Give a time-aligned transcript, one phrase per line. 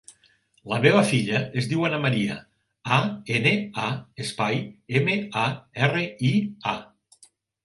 [0.69, 2.37] La meva filla es diu Ana maria:
[2.97, 2.99] a,
[3.35, 3.53] ena,
[3.85, 3.91] a,
[4.25, 4.59] espai,
[5.03, 5.45] ema, a,
[5.89, 6.35] erra, i,
[6.75, 7.25] a.